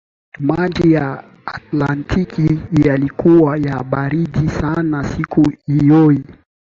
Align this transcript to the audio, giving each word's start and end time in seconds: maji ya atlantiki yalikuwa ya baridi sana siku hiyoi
maji 0.39 0.91
ya 0.93 1.23
atlantiki 1.45 2.59
yalikuwa 2.85 3.57
ya 3.57 3.83
baridi 3.83 4.49
sana 4.49 5.03
siku 5.03 5.51
hiyoi 5.65 6.23